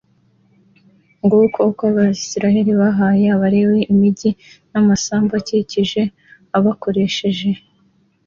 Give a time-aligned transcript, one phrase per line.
[1.23, 4.31] Nguko uko Abisirayeli bahaye Abalewi imigi
[4.71, 6.01] n amasambu e ayikikije
[6.65, 7.49] bakoresheje